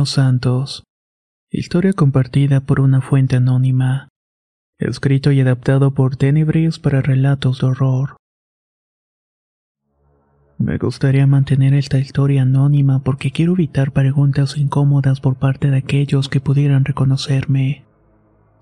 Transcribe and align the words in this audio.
Santos. 0.00 0.84
Historia 1.50 1.92
compartida 1.92 2.60
por 2.60 2.80
una 2.80 3.02
fuente 3.02 3.36
anónima. 3.36 4.08
Escrito 4.78 5.32
y 5.32 5.40
adaptado 5.40 5.92
por 5.92 6.16
Tenebris 6.16 6.78
para 6.78 7.02
relatos 7.02 7.60
de 7.60 7.66
horror. 7.66 8.16
Me 10.58 10.78
gustaría 10.78 11.26
mantener 11.26 11.74
esta 11.74 11.98
historia 11.98 12.42
anónima 12.42 13.04
porque 13.04 13.32
quiero 13.32 13.52
evitar 13.52 13.92
preguntas 13.92 14.56
incómodas 14.56 15.20
por 15.20 15.36
parte 15.36 15.70
de 15.70 15.76
aquellos 15.76 16.28
que 16.28 16.40
pudieran 16.40 16.84
reconocerme. 16.84 17.84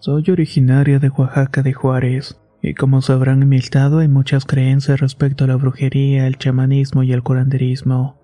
Soy 0.01 0.29
originaria 0.31 0.99
de 0.99 1.11
Oaxaca 1.11 1.63
de 1.63 1.73
Juárez, 1.73 2.41
y 2.61 2.75
como 2.75 3.03
sabrán 3.03 3.43
en 3.43 3.49
mi 3.49 3.57
estado 3.57 4.01
hay 4.01 4.09
muchas 4.09 4.47
creencias 4.47 5.01
respecto 5.01 5.45
a 5.45 5.47
la 5.47 5.57
brujería, 5.57 6.27
el 6.27 6.39
chamanismo 6.39 7.05
y 7.05 7.13
el 7.13 7.23
curanderismo. 7.23 8.20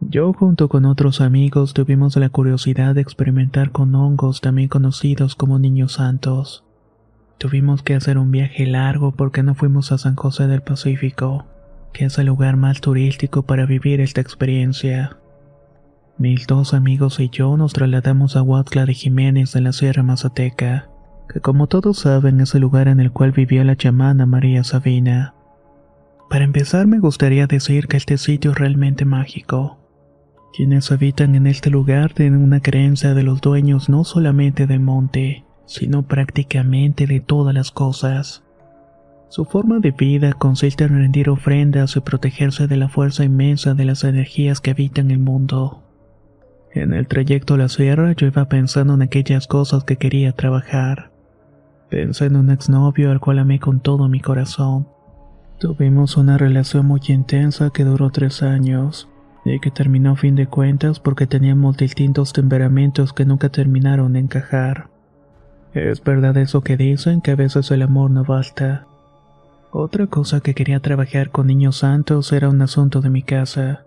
Yo 0.00 0.32
junto 0.32 0.68
con 0.68 0.84
otros 0.84 1.20
amigos 1.20 1.72
tuvimos 1.72 2.16
la 2.16 2.28
curiosidad 2.28 2.94
de 2.94 3.00
experimentar 3.00 3.72
con 3.72 3.94
hongos 3.94 4.40
también 4.40 4.68
conocidos 4.68 5.34
como 5.34 5.58
niños 5.58 5.94
santos. 5.94 6.64
Tuvimos 7.38 7.82
que 7.82 7.94
hacer 7.94 8.18
un 8.18 8.30
viaje 8.30 8.66
largo 8.66 9.12
porque 9.12 9.42
no 9.42 9.54
fuimos 9.54 9.92
a 9.92 9.98
San 9.98 10.14
José 10.14 10.46
del 10.46 10.62
Pacífico, 10.62 11.46
que 11.92 12.04
es 12.04 12.18
el 12.18 12.26
lugar 12.26 12.56
más 12.56 12.80
turístico 12.80 13.42
para 13.42 13.66
vivir 13.66 14.00
esta 14.00 14.20
experiencia. 14.20 15.16
Mis 16.18 16.46
dos 16.46 16.72
amigos 16.72 17.18
y 17.20 17.28
yo 17.30 17.56
nos 17.56 17.72
trasladamos 17.72 18.36
a 18.36 18.42
Huatla 18.42 18.86
de 18.86 18.94
Jiménez 18.94 19.56
en 19.56 19.64
la 19.64 19.72
Sierra 19.72 20.02
Mazateca, 20.02 20.88
que 21.28 21.40
como 21.40 21.66
todos 21.66 21.98
saben 22.00 22.40
es 22.40 22.54
el 22.54 22.62
lugar 22.62 22.88
en 22.88 23.00
el 23.00 23.12
cual 23.12 23.32
vivió 23.32 23.64
la 23.64 23.76
chamana 23.76 24.24
María 24.24 24.62
Sabina. 24.62 25.34
Para 26.30 26.44
empezar 26.44 26.86
me 26.86 26.98
gustaría 26.98 27.46
decir 27.46 27.86
que 27.86 27.96
este 27.96 28.18
sitio 28.18 28.52
es 28.52 28.58
realmente 28.58 29.04
mágico. 29.04 29.78
Quienes 30.52 30.90
habitan 30.90 31.34
en 31.34 31.46
este 31.46 31.70
lugar 31.70 32.12
tienen 32.14 32.42
una 32.42 32.60
creencia 32.60 33.14
de 33.14 33.22
los 33.22 33.40
dueños 33.40 33.88
no 33.88 34.04
solamente 34.04 34.66
del 34.66 34.80
monte, 34.80 35.44
sino 35.66 36.02
prácticamente 36.02 37.06
de 37.06 37.20
todas 37.20 37.54
las 37.54 37.70
cosas. 37.70 38.42
Su 39.28 39.44
forma 39.44 39.80
de 39.80 39.90
vida 39.90 40.32
consiste 40.32 40.84
en 40.84 40.98
rendir 40.98 41.28
ofrendas 41.28 41.96
y 41.96 42.00
protegerse 42.00 42.68
de 42.68 42.76
la 42.76 42.88
fuerza 42.88 43.24
inmensa 43.24 43.74
de 43.74 43.84
las 43.84 44.04
energías 44.04 44.60
que 44.60 44.70
habitan 44.70 45.10
el 45.10 45.18
mundo. 45.18 45.82
En 46.72 46.92
el 46.94 47.06
trayecto 47.06 47.54
a 47.54 47.58
la 47.58 47.68
sierra 47.68 48.12
yo 48.12 48.26
iba 48.26 48.48
pensando 48.48 48.94
en 48.94 49.02
aquellas 49.02 49.46
cosas 49.46 49.84
que 49.84 49.96
quería 49.96 50.32
trabajar. 50.32 51.10
Pensé 51.90 52.26
en 52.26 52.36
un 52.36 52.50
exnovio 52.50 53.10
al 53.10 53.20
cual 53.20 53.40
amé 53.40 53.58
con 53.60 53.80
todo 53.80 54.08
mi 54.08 54.20
corazón. 54.20 54.88
Tuvimos 55.58 56.16
una 56.16 56.38
relación 56.38 56.86
muy 56.86 57.00
intensa 57.08 57.70
que 57.70 57.84
duró 57.84 58.10
tres 58.10 58.42
años 58.42 59.08
y 59.54 59.60
que 59.60 59.70
terminó 59.70 60.12
a 60.12 60.16
fin 60.16 60.34
de 60.34 60.48
cuentas 60.48 60.98
porque 60.98 61.26
teníamos 61.26 61.76
distintos 61.76 62.32
temperamentos 62.32 63.12
que 63.12 63.24
nunca 63.24 63.48
terminaron 63.48 64.14
de 64.14 64.20
encajar. 64.20 64.88
Es 65.72 66.02
verdad 66.02 66.36
eso 66.36 66.62
que 66.62 66.76
dicen, 66.76 67.20
que 67.20 67.30
a 67.32 67.36
veces 67.36 67.70
el 67.70 67.82
amor 67.82 68.10
no 68.10 68.24
basta. 68.24 68.86
Otra 69.70 70.06
cosa 70.06 70.40
que 70.40 70.54
quería 70.54 70.80
trabajar 70.80 71.30
con 71.30 71.46
niños 71.46 71.78
santos 71.78 72.32
era 72.32 72.48
un 72.48 72.60
asunto 72.62 73.00
de 73.00 73.10
mi 73.10 73.22
casa. 73.22 73.84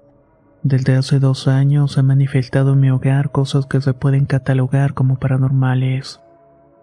Desde 0.64 0.96
hace 0.96 1.20
dos 1.20 1.48
años 1.48 1.98
ha 1.98 2.04
manifestado 2.04 2.74
en 2.74 2.80
mi 2.80 2.90
hogar 2.90 3.32
cosas 3.32 3.66
que 3.66 3.82
se 3.82 3.94
pueden 3.94 4.26
catalogar 4.26 4.94
como 4.94 5.18
paranormales. 5.18 6.22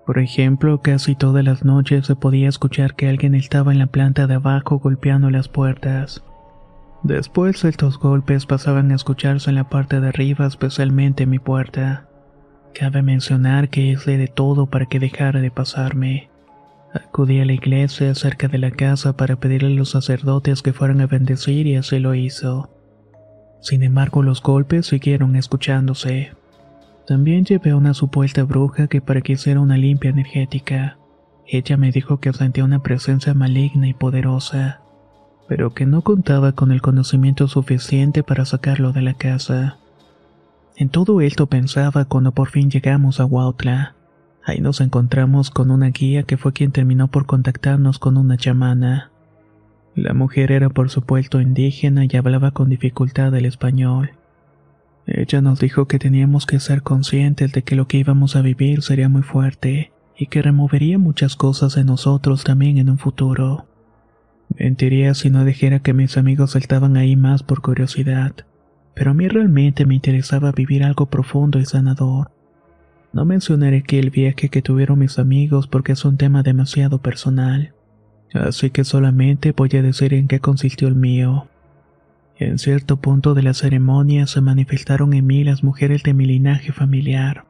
Por 0.06 0.18
ejemplo, 0.18 0.80
casi 0.82 1.14
todas 1.14 1.44
las 1.44 1.64
noches 1.64 2.06
se 2.06 2.16
podía 2.16 2.48
escuchar 2.48 2.94
que 2.94 3.08
alguien 3.08 3.34
estaba 3.34 3.72
en 3.72 3.78
la 3.78 3.86
planta 3.86 4.26
de 4.26 4.34
abajo 4.34 4.78
golpeando 4.78 5.30
las 5.30 5.48
puertas. 5.48 6.22
Después 7.06 7.64
estos 7.64 8.00
golpes 8.00 8.46
pasaban 8.46 8.90
a 8.90 8.96
escucharse 8.96 9.48
en 9.50 9.54
la 9.54 9.68
parte 9.68 10.00
de 10.00 10.08
arriba, 10.08 10.44
especialmente 10.44 11.22
en 11.22 11.30
mi 11.30 11.38
puerta. 11.38 12.08
Cabe 12.74 13.00
mencionar 13.02 13.68
que 13.68 13.82
hice 13.82 14.18
de 14.18 14.26
todo 14.26 14.66
para 14.66 14.86
que 14.86 14.98
dejara 14.98 15.40
de 15.40 15.52
pasarme. 15.52 16.30
Acudí 16.92 17.38
a 17.38 17.44
la 17.44 17.52
iglesia 17.52 18.12
cerca 18.16 18.48
de 18.48 18.58
la 18.58 18.72
casa 18.72 19.16
para 19.16 19.36
pedirle 19.36 19.68
a 19.68 19.76
los 19.76 19.90
sacerdotes 19.90 20.62
que 20.62 20.72
fueran 20.72 21.00
a 21.00 21.06
bendecir 21.06 21.68
y 21.68 21.76
así 21.76 22.00
lo 22.00 22.16
hizo. 22.16 22.70
Sin 23.60 23.84
embargo, 23.84 24.24
los 24.24 24.42
golpes 24.42 24.86
siguieron 24.86 25.36
escuchándose. 25.36 26.32
También 27.06 27.44
llevé 27.44 27.70
a 27.70 27.76
una 27.76 27.94
supuesta 27.94 28.42
bruja 28.42 28.88
que 28.88 29.00
para 29.00 29.20
que 29.20 29.34
hiciera 29.34 29.60
una 29.60 29.76
limpia 29.76 30.10
energética. 30.10 30.98
Ella 31.46 31.76
me 31.76 31.92
dijo 31.92 32.18
que 32.18 32.32
sentía 32.32 32.64
una 32.64 32.82
presencia 32.82 33.32
maligna 33.32 33.86
y 33.86 33.94
poderosa 33.94 34.80
pero 35.48 35.74
que 35.74 35.86
no 35.86 36.02
contaba 36.02 36.52
con 36.52 36.72
el 36.72 36.82
conocimiento 36.82 37.48
suficiente 37.48 38.22
para 38.22 38.44
sacarlo 38.44 38.92
de 38.92 39.02
la 39.02 39.14
casa. 39.14 39.78
En 40.76 40.88
todo 40.88 41.20
esto 41.20 41.46
pensaba 41.46 42.04
cuando 42.04 42.32
por 42.32 42.50
fin 42.50 42.70
llegamos 42.70 43.20
a 43.20 43.24
Huautla. 43.24 43.94
Ahí 44.44 44.60
nos 44.60 44.80
encontramos 44.80 45.50
con 45.50 45.70
una 45.70 45.88
guía 45.88 46.24
que 46.24 46.36
fue 46.36 46.52
quien 46.52 46.72
terminó 46.72 47.08
por 47.08 47.26
contactarnos 47.26 47.98
con 47.98 48.16
una 48.16 48.36
chamana. 48.36 49.10
La 49.94 50.12
mujer 50.12 50.52
era 50.52 50.68
por 50.68 50.90
supuesto 50.90 51.40
indígena 51.40 52.04
y 52.04 52.16
hablaba 52.16 52.50
con 52.50 52.68
dificultad 52.68 53.34
el 53.34 53.46
español. 53.46 54.10
Ella 55.06 55.40
nos 55.40 55.60
dijo 55.60 55.86
que 55.86 55.98
teníamos 55.98 56.46
que 56.46 56.60
ser 56.60 56.82
conscientes 56.82 57.52
de 57.52 57.62
que 57.62 57.76
lo 57.76 57.86
que 57.86 57.98
íbamos 57.98 58.36
a 58.36 58.42
vivir 58.42 58.82
sería 58.82 59.08
muy 59.08 59.22
fuerte 59.22 59.92
y 60.18 60.26
que 60.26 60.42
removería 60.42 60.98
muchas 60.98 61.36
cosas 61.36 61.76
en 61.76 61.86
nosotros 61.86 62.44
también 62.44 62.78
en 62.78 62.90
un 62.90 62.98
futuro. 62.98 63.66
Mentiría 64.58 65.12
si 65.14 65.28
no 65.28 65.44
dijera 65.44 65.80
que 65.80 65.92
mis 65.92 66.16
amigos 66.16 66.56
estaban 66.56 66.96
ahí 66.96 67.14
más 67.14 67.42
por 67.42 67.60
curiosidad, 67.60 68.32
pero 68.94 69.10
a 69.10 69.14
mí 69.14 69.28
realmente 69.28 69.84
me 69.84 69.94
interesaba 69.94 70.52
vivir 70.52 70.82
algo 70.82 71.06
profundo 71.06 71.58
y 71.58 71.66
sanador. 71.66 72.30
No 73.12 73.24
mencionaré 73.24 73.78
aquí 73.78 73.98
el 73.98 74.10
viaje 74.10 74.48
que 74.48 74.62
tuvieron 74.62 74.98
mis 74.98 75.18
amigos 75.18 75.66
porque 75.66 75.92
es 75.92 76.04
un 76.04 76.16
tema 76.16 76.42
demasiado 76.42 77.02
personal, 77.02 77.74
así 78.32 78.70
que 78.70 78.84
solamente 78.84 79.52
voy 79.52 79.70
a 79.74 79.82
decir 79.82 80.14
en 80.14 80.26
qué 80.26 80.40
consistió 80.40 80.88
el 80.88 80.94
mío. 80.94 81.48
En 82.38 82.58
cierto 82.58 82.96
punto 82.96 83.34
de 83.34 83.42
la 83.42 83.54
ceremonia 83.54 84.26
se 84.26 84.40
manifestaron 84.40 85.12
en 85.12 85.26
mí 85.26 85.44
las 85.44 85.62
mujeres 85.62 86.02
de 86.02 86.14
mi 86.14 86.26
linaje 86.26 86.72
familiar. 86.72 87.44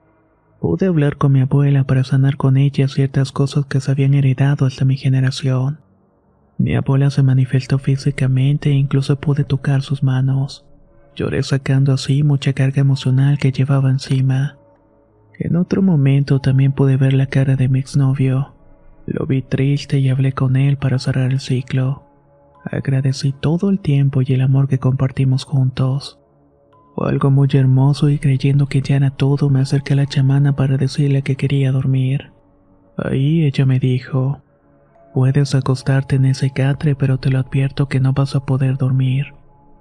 Pude 0.60 0.86
hablar 0.86 1.16
con 1.16 1.32
mi 1.32 1.40
abuela 1.40 1.84
para 1.84 2.02
sanar 2.02 2.36
con 2.36 2.56
ella 2.56 2.88
ciertas 2.88 3.30
cosas 3.30 3.66
que 3.66 3.80
se 3.80 3.90
habían 3.90 4.14
heredado 4.14 4.66
hasta 4.66 4.84
mi 4.84 4.96
generación. 4.96 5.78
Mi 6.58 6.74
abuela 6.74 7.10
se 7.10 7.22
manifestó 7.22 7.78
físicamente 7.78 8.70
e 8.70 8.74
incluso 8.74 9.20
pude 9.20 9.44
tocar 9.44 9.82
sus 9.82 10.02
manos. 10.02 10.64
Lloré 11.14 11.42
sacando 11.42 11.92
así 11.92 12.22
mucha 12.22 12.52
carga 12.52 12.80
emocional 12.80 13.38
que 13.38 13.52
llevaba 13.52 13.90
encima. 13.90 14.58
En 15.38 15.56
otro 15.56 15.82
momento 15.82 16.40
también 16.40 16.72
pude 16.72 16.96
ver 16.96 17.12
la 17.12 17.26
cara 17.26 17.56
de 17.56 17.68
mi 17.68 17.78
exnovio. 17.78 18.54
Lo 19.06 19.26
vi 19.26 19.42
triste 19.42 19.98
y 19.98 20.08
hablé 20.08 20.32
con 20.32 20.56
él 20.56 20.78
para 20.78 20.98
cerrar 20.98 21.30
el 21.30 21.40
ciclo. 21.40 22.04
Agradecí 22.64 23.32
todo 23.32 23.70
el 23.70 23.78
tiempo 23.78 24.22
y 24.22 24.32
el 24.32 24.40
amor 24.40 24.66
que 24.66 24.78
compartimos 24.78 25.44
juntos. 25.44 26.18
Algo 26.96 27.30
muy 27.30 27.48
hermoso 27.52 28.08
y 28.08 28.18
creyendo 28.18 28.66
que 28.66 28.80
ya 28.80 28.96
era 28.96 29.10
todo 29.10 29.50
me 29.50 29.60
acerqué 29.60 29.92
a 29.92 29.96
la 29.96 30.06
chamana 30.06 30.56
para 30.56 30.78
decirle 30.78 31.22
que 31.22 31.36
quería 31.36 31.70
dormir. 31.70 32.32
Ahí 32.96 33.44
ella 33.44 33.66
me 33.66 33.78
dijo, 33.78 34.42
Puedes 35.16 35.54
acostarte 35.54 36.16
en 36.16 36.26
ese 36.26 36.50
catre, 36.50 36.94
pero 36.94 37.16
te 37.16 37.30
lo 37.30 37.38
advierto 37.38 37.88
que 37.88 38.00
no 38.00 38.12
vas 38.12 38.36
a 38.36 38.44
poder 38.44 38.76
dormir. 38.76 39.32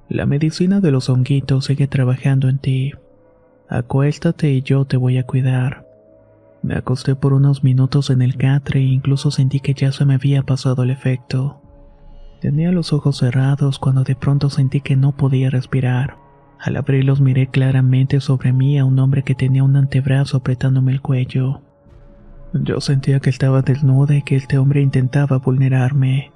La 0.08 0.26
medicina 0.26 0.80
de 0.80 0.92
los 0.92 1.10
honguitos 1.10 1.66
sigue 1.66 1.88
trabajando 1.88 2.48
en 2.48 2.58
ti. 2.58 2.94
Acuéstate 3.68 4.54
y 4.54 4.62
yo 4.62 4.86
te 4.86 4.96
voy 4.96 5.18
a 5.18 5.26
cuidar. 5.26 5.90
Me 6.64 6.76
acosté 6.76 7.16
por 7.16 7.34
unos 7.34 7.66
minutos 7.66 8.12
en 8.12 8.22
el 8.22 8.38
catre 8.38 8.80
e 8.80 8.84
incluso 8.84 9.30
sentí 9.30 9.60
que 9.60 9.74
ya 9.74 9.92
se 9.92 10.06
me 10.06 10.14
había 10.14 10.42
pasado 10.44 10.84
el 10.84 10.90
efecto. 10.90 11.62
Tenía 12.40 12.72
los 12.72 12.94
ojos 12.94 13.18
cerrados 13.18 13.78
cuando 13.78 14.06
de 14.06 14.16
pronto 14.16 14.50
sentí 14.50 14.80
que 14.80 14.96
no 14.96 15.18
podía 15.18 15.50
respirar. 15.50 16.16
Al 16.62 16.78
abrirlos 16.78 17.20
miré 17.20 17.48
claramente 17.48 18.22
sobre 18.22 18.54
mí 18.54 18.80
a 18.80 18.86
un 18.86 18.98
hombre 19.00 19.24
que 19.24 19.36
tenía 19.36 19.66
un 19.66 19.76
antebrazo 19.76 20.38
apretándome 20.38 20.94
el 20.94 21.02
cuello. 21.02 21.65
Yo 22.64 22.80
sentía 22.80 23.20
que 23.20 23.30
estaba 23.30 23.62
desnuda 23.62 24.16
y 24.16 24.22
que 24.22 24.38
este 24.38 24.58
hombre 24.58 24.82
intentaba 24.82 25.40
vulnerarme. 25.40 26.32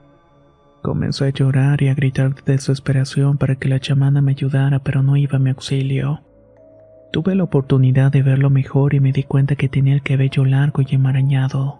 Comencé 0.82 1.26
a 1.26 1.30
llorar 1.30 1.82
y 1.82 1.88
a 1.88 1.94
gritar 1.94 2.36
de 2.36 2.54
desesperación 2.54 3.38
para 3.38 3.56
que 3.56 3.70
la 3.70 3.80
chamana 3.80 4.22
me 4.22 4.32
ayudara, 4.32 4.80
pero 4.80 5.02
no 5.02 5.16
iba 5.16 5.38
a 5.38 5.40
mi 5.40 5.52
auxilio. 5.52 6.22
Tuve 7.14 7.36
la 7.36 7.46
oportunidad 7.46 8.12
de 8.12 8.22
verlo 8.22 8.50
mejor 8.50 8.96
y 8.96 9.00
me 9.00 9.14
di 9.14 9.24
cuenta 9.24 9.56
que 9.56 9.70
tenía 9.70 9.94
el 9.94 10.02
cabello 10.02 10.44
largo 10.44 10.82
y 10.82 10.94
enmarañado. 10.94 11.80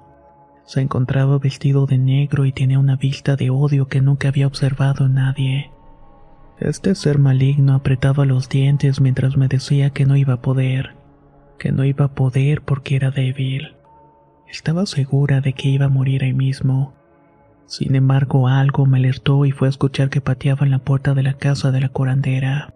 Se 0.64 0.80
encontraba 0.80 1.38
vestido 1.38 1.86
de 1.86 1.98
negro 1.98 2.46
y 2.46 2.54
tenía 2.54 2.80
una 2.80 2.96
vista 2.96 3.36
de 3.36 3.50
odio 3.50 3.90
que 3.90 4.00
nunca 4.00 4.30
había 4.30 4.48
observado 4.48 5.08
en 5.08 5.16
nadie. 5.16 5.70
Este 6.60 6.96
ser 6.96 7.20
maligno 7.20 7.74
apretaba 7.74 8.24
los 8.24 8.48
dientes 8.48 9.02
mientras 9.02 9.36
me 9.36 9.50
decía 9.50 9.90
que 9.90 10.06
no 10.06 10.16
iba 10.16 10.36
a 10.36 10.42
poder, 10.42 10.92
que 11.58 11.74
no 11.74 11.84
iba 11.84 12.06
a 12.06 12.14
poder 12.16 12.62
porque 12.62 12.96
era 12.96 13.12
débil. 13.12 13.79
Estaba 14.50 14.86
segura 14.86 15.42
de 15.42 15.54
que 15.54 15.70
iba 15.70 15.86
a 15.86 15.90
morir 15.90 16.24
ahí 16.24 16.34
mismo. 16.34 16.94
Sin 17.68 17.96
embargo, 17.96 18.48
algo 18.48 18.88
me 18.88 18.98
alertó 18.98 19.46
y 19.46 19.52
fue 19.52 19.68
a 19.68 19.70
escuchar 19.70 20.10
que 20.10 20.22
pateaban 20.22 20.72
la 20.72 20.80
puerta 20.80 21.14
de 21.14 21.22
la 21.22 21.34
casa 21.34 21.72
de 21.72 21.82
la 21.82 21.90
curandera. 21.90 22.74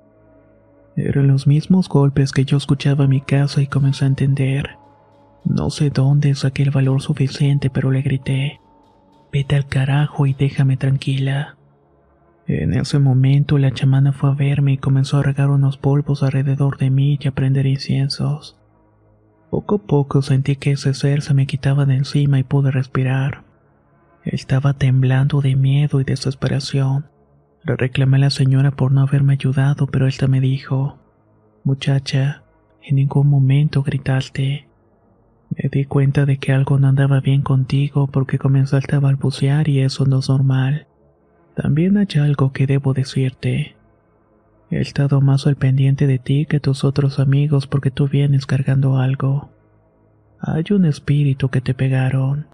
Eran 0.96 1.28
los 1.28 1.48
mismos 1.48 1.90
golpes 1.90 2.32
que 2.32 2.46
yo 2.46 2.58
escuchaba 2.58 3.06
en 3.06 3.10
mi 3.10 3.22
casa 3.22 3.62
y 3.62 3.68
comencé 3.68 4.06
a 4.06 4.10
entender. 4.10 4.78
No 5.46 5.72
sé 5.72 5.90
dónde 5.90 6.36
saqué 6.36 6.62
el 6.62 6.70
valor 6.70 7.02
suficiente, 7.02 7.72
pero 7.72 7.90
le 7.90 8.04
grité, 8.04 8.62
vete 9.32 9.56
al 9.56 9.66
carajo 9.66 10.28
y 10.28 10.34
déjame 10.34 10.78
tranquila. 10.78 11.58
En 12.46 12.74
ese 12.74 13.00
momento 13.00 13.58
la 13.58 13.72
chamana 13.72 14.14
fue 14.14 14.30
a 14.30 14.34
verme 14.34 14.74
y 14.74 14.78
comenzó 14.78 15.18
a 15.18 15.24
regar 15.24 15.50
unos 15.50 15.78
polvos 15.78 16.22
alrededor 16.22 16.78
de 16.78 16.92
mí 16.92 17.18
y 17.20 17.28
a 17.28 17.32
prender 17.32 17.66
inciensos. 17.66 18.60
Poco 19.54 19.76
a 19.76 19.78
poco 19.78 20.24
sentí 20.24 20.56
que 20.56 20.72
ese 20.72 20.96
ser 20.96 21.22
se 21.22 21.36
me 21.36 21.46
quitaba 21.46 21.86
de 21.86 21.94
encima 21.94 22.40
y 22.40 22.44
pude 22.44 22.72
respirar. 22.72 23.44
Estaba 24.26 24.74
temblando 24.74 25.42
de 25.42 25.56
miedo 25.56 26.02
y 26.02 26.04
desesperación. 26.04 27.06
Le 27.62 27.76
reclamé 27.76 28.18
a 28.18 28.22
la 28.22 28.30
señora 28.32 28.72
por 28.72 28.92
no 28.92 29.02
haberme 29.02 29.34
ayudado, 29.34 29.86
pero 29.86 30.08
esta 30.08 30.28
me 30.28 30.42
dijo, 30.42 30.98
Muchacha, 31.64 32.42
en 32.82 32.96
ningún 32.96 33.28
momento 33.28 33.84
gritaste. 33.84 34.68
Me 35.52 35.70
di 35.70 35.86
cuenta 35.86 36.26
de 36.26 36.40
que 36.40 36.52
algo 36.52 36.80
no 36.80 36.88
andaba 36.88 37.20
bien 37.20 37.44
contigo 37.44 38.08
porque 38.08 38.40
comenzaste 38.40 38.96
a 38.96 39.02
balbucear 39.02 39.70
y 39.70 39.82
eso 39.82 40.08
no 40.08 40.18
es 40.18 40.30
normal. 40.30 40.88
También 41.56 41.98
hay 41.98 42.08
algo 42.20 42.54
que 42.54 42.66
debo 42.66 42.96
decirte. 42.96 43.76
He 44.70 44.80
estado 44.80 45.22
más 45.22 45.46
al 45.48 45.56
pendiente 45.56 46.08
de 46.08 46.20
ti 46.20 46.46
que 46.46 46.60
tus 46.60 46.84
otros 46.84 47.20
amigos 47.20 47.68
porque 47.68 47.92
tú 47.92 48.08
vienes 48.08 48.46
cargando 48.46 48.98
algo. 48.98 49.50
Hay 50.40 50.66
un 50.72 50.86
espíritu 50.86 51.50
que 51.50 51.62
te 51.62 51.74
pegaron. 51.74 52.48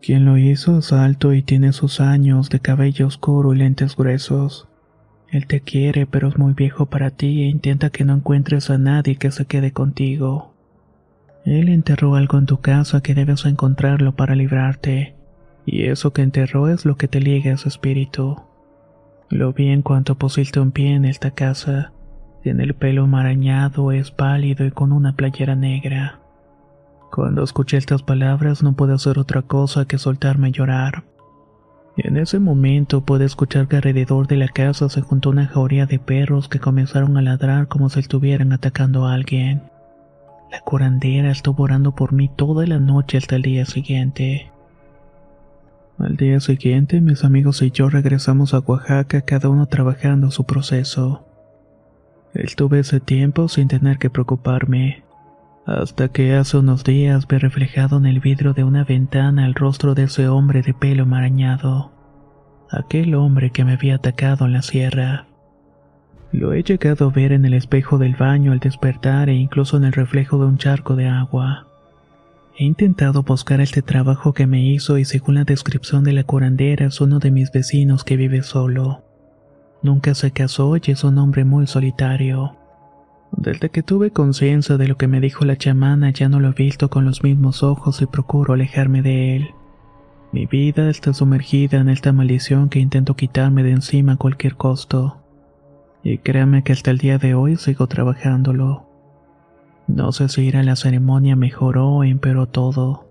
Quien 0.00 0.24
lo 0.24 0.38
hizo 0.38 0.78
es 0.78 0.92
alto 0.92 1.32
y 1.32 1.42
tiene 1.42 1.72
sus 1.72 2.00
años 2.00 2.50
de 2.50 2.60
cabello 2.60 3.06
oscuro 3.06 3.54
y 3.54 3.58
lentes 3.58 3.96
gruesos. 3.96 4.68
Él 5.28 5.46
te 5.46 5.60
quiere, 5.60 6.06
pero 6.06 6.28
es 6.28 6.36
muy 6.36 6.52
viejo 6.52 6.86
para 6.86 7.10
ti 7.10 7.42
e 7.42 7.46
intenta 7.46 7.90
que 7.90 8.04
no 8.04 8.14
encuentres 8.14 8.68
a 8.70 8.78
nadie 8.78 9.16
que 9.16 9.30
se 9.30 9.46
quede 9.46 9.72
contigo. 9.72 10.52
Él 11.44 11.68
enterró 11.68 12.14
algo 12.14 12.38
en 12.38 12.46
tu 12.46 12.60
casa 12.60 13.00
que 13.02 13.14
debes 13.14 13.44
encontrarlo 13.46 14.14
para 14.14 14.34
librarte, 14.34 15.14
y 15.64 15.84
eso 15.84 16.12
que 16.12 16.22
enterró 16.22 16.68
es 16.68 16.84
lo 16.84 16.96
que 16.96 17.08
te 17.08 17.20
liga 17.20 17.54
a 17.54 17.56
su 17.56 17.68
espíritu. 17.68 18.42
Lo 19.32 19.54
vi 19.54 19.68
en 19.70 19.80
cuanto 19.80 20.16
pusiste 20.16 20.60
un 20.60 20.72
pie 20.72 20.92
en 20.92 21.06
esta 21.06 21.30
casa. 21.30 21.90
Tiene 22.42 22.64
el 22.64 22.74
pelo 22.74 23.06
marañado, 23.06 23.90
es 23.90 24.10
pálido 24.10 24.66
y 24.66 24.70
con 24.70 24.92
una 24.92 25.16
playera 25.16 25.54
negra. 25.54 26.20
Cuando 27.10 27.42
escuché 27.42 27.78
estas 27.78 28.02
palabras 28.02 28.62
no 28.62 28.74
pude 28.74 28.92
hacer 28.92 29.18
otra 29.18 29.40
cosa 29.40 29.86
que 29.86 29.96
soltarme 29.96 30.48
a 30.48 30.50
llorar. 30.50 31.04
En 31.96 32.18
ese 32.18 32.40
momento 32.40 33.06
pude 33.06 33.24
escuchar 33.24 33.68
que 33.68 33.76
alrededor 33.76 34.26
de 34.26 34.36
la 34.36 34.48
casa 34.48 34.90
se 34.90 35.00
juntó 35.00 35.30
una 35.30 35.46
jauría 35.46 35.86
de 35.86 35.98
perros 35.98 36.50
que 36.50 36.60
comenzaron 36.60 37.16
a 37.16 37.22
ladrar 37.22 37.68
como 37.68 37.88
si 37.88 38.00
estuvieran 38.00 38.52
atacando 38.52 39.06
a 39.06 39.14
alguien. 39.14 39.62
La 40.50 40.60
curandera 40.60 41.30
estuvo 41.30 41.62
orando 41.62 41.94
por 41.94 42.12
mí 42.12 42.28
toda 42.36 42.66
la 42.66 42.78
noche 42.78 43.16
hasta 43.16 43.36
el 43.36 43.42
día 43.42 43.64
siguiente. 43.64 44.52
Al 45.98 46.16
día 46.16 46.40
siguiente 46.40 47.00
mis 47.00 47.24
amigos 47.24 47.62
y 47.62 47.70
yo 47.70 47.88
regresamos 47.88 48.54
a 48.54 48.60
Oaxaca 48.60 49.22
cada 49.22 49.48
uno 49.48 49.66
trabajando 49.66 50.30
su 50.30 50.44
proceso. 50.44 51.26
Estuve 52.34 52.80
ese 52.80 52.98
tiempo 52.98 53.48
sin 53.48 53.68
tener 53.68 53.98
que 53.98 54.10
preocuparme. 54.10 55.04
Hasta 55.66 56.08
que 56.08 56.34
hace 56.34 56.56
unos 56.56 56.82
días 56.82 57.28
vi 57.28 57.38
reflejado 57.38 57.98
en 57.98 58.06
el 58.06 58.20
vidrio 58.20 58.52
de 58.52 58.64
una 58.64 58.84
ventana 58.84 59.46
el 59.46 59.54
rostro 59.54 59.94
de 59.94 60.04
ese 60.04 60.28
hombre 60.28 60.62
de 60.62 60.74
pelo 60.74 61.06
marañado. 61.06 61.92
Aquel 62.70 63.14
hombre 63.14 63.50
que 63.50 63.64
me 63.64 63.74
había 63.74 63.96
atacado 63.96 64.46
en 64.46 64.54
la 64.54 64.62
sierra. 64.62 65.26
Lo 66.32 66.54
he 66.54 66.62
llegado 66.62 67.08
a 67.08 67.10
ver 67.10 67.32
en 67.32 67.44
el 67.44 67.52
espejo 67.52 67.98
del 67.98 68.16
baño 68.16 68.52
al 68.52 68.58
despertar 68.58 69.28
e 69.28 69.34
incluso 69.34 69.76
en 69.76 69.84
el 69.84 69.92
reflejo 69.92 70.38
de 70.38 70.46
un 70.46 70.56
charco 70.56 70.96
de 70.96 71.06
agua. 71.06 71.66
He 72.54 72.64
intentado 72.64 73.22
buscar 73.22 73.62
este 73.62 73.80
trabajo 73.80 74.34
que 74.34 74.46
me 74.46 74.62
hizo 74.62 74.98
y 74.98 75.06
según 75.06 75.36
la 75.36 75.44
descripción 75.44 76.04
de 76.04 76.12
la 76.12 76.24
curandera 76.24 76.86
es 76.86 77.00
uno 77.00 77.18
de 77.18 77.30
mis 77.30 77.50
vecinos 77.50 78.04
que 78.04 78.18
vive 78.18 78.42
solo. 78.42 79.02
Nunca 79.82 80.14
se 80.14 80.32
casó 80.32 80.76
y 80.76 80.82
es 80.84 81.02
un 81.02 81.16
hombre 81.16 81.44
muy 81.44 81.66
solitario. 81.66 82.56
Desde 83.32 83.70
que 83.70 83.82
tuve 83.82 84.10
conciencia 84.10 84.76
de 84.76 84.86
lo 84.86 84.98
que 84.98 85.08
me 85.08 85.20
dijo 85.20 85.46
la 85.46 85.56
chamana 85.56 86.10
ya 86.10 86.28
no 86.28 86.40
lo 86.40 86.50
he 86.50 86.52
visto 86.52 86.90
con 86.90 87.06
los 87.06 87.22
mismos 87.22 87.62
ojos 87.62 88.02
y 88.02 88.06
procuro 88.06 88.52
alejarme 88.52 89.00
de 89.00 89.36
él. 89.36 89.48
Mi 90.30 90.44
vida 90.44 90.90
está 90.90 91.14
sumergida 91.14 91.78
en 91.78 91.88
esta 91.88 92.12
maldición 92.12 92.68
que 92.68 92.80
intento 92.80 93.16
quitarme 93.16 93.62
de 93.62 93.72
encima 93.72 94.12
a 94.12 94.16
cualquier 94.16 94.56
costo. 94.56 95.22
Y 96.02 96.18
créame 96.18 96.62
que 96.62 96.72
hasta 96.72 96.90
el 96.90 96.98
día 96.98 97.16
de 97.16 97.34
hoy 97.34 97.56
sigo 97.56 97.86
trabajándolo. 97.86 98.91
No 99.94 100.10
sé 100.12 100.30
si 100.30 100.40
ir 100.40 100.56
a 100.56 100.62
la 100.62 100.74
ceremonia 100.74 101.36
mejoró 101.36 101.88
o 101.88 102.04
empeoró 102.04 102.46
todo. 102.46 103.10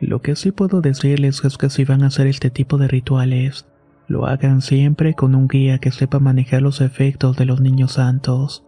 Lo 0.00 0.22
que 0.22 0.34
sí 0.34 0.50
puedo 0.50 0.80
decirles 0.80 1.44
es 1.44 1.58
que 1.58 1.68
si 1.68 1.84
van 1.84 2.02
a 2.02 2.06
hacer 2.06 2.26
este 2.26 2.48
tipo 2.48 2.78
de 2.78 2.88
rituales, 2.88 3.66
lo 4.08 4.26
hagan 4.26 4.62
siempre 4.62 5.12
con 5.12 5.34
un 5.34 5.46
guía 5.46 5.78
que 5.78 5.90
sepa 5.90 6.18
manejar 6.18 6.62
los 6.62 6.80
efectos 6.80 7.36
de 7.36 7.44
los 7.44 7.60
niños 7.60 7.92
santos 7.92 8.64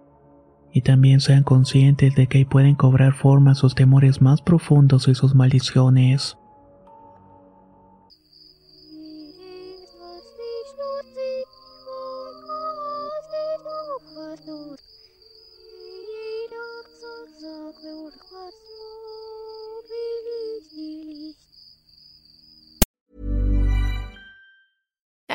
y 0.74 0.82
también 0.82 1.20
sean 1.20 1.42
conscientes 1.42 2.14
de 2.14 2.26
que 2.26 2.38
ahí 2.38 2.44
pueden 2.44 2.74
cobrar 2.74 3.14
forma 3.14 3.54
sus 3.54 3.74
temores 3.74 4.20
más 4.20 4.42
profundos 4.42 5.08
y 5.08 5.14
sus 5.14 5.34
maldiciones. 5.34 6.36